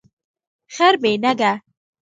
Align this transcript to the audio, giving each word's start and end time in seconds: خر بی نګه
خر 0.73 0.93
بی 1.01 1.13
نګه 1.23 1.51